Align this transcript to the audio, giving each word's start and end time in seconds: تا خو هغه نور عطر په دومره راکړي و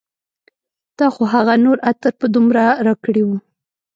تا 0.97 1.05
خو 1.13 1.23
هغه 1.33 1.53
نور 1.65 1.77
عطر 1.89 2.11
په 2.19 2.25
دومره 2.35 2.63
راکړي 2.87 3.23
و 3.25 3.29